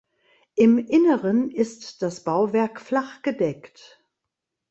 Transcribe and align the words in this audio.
Im 0.55 0.79
Inneren 0.79 1.51
ist 1.51 2.01
das 2.01 2.23
Bauwerk 2.23 2.81
flachgedeckt. 2.81 4.03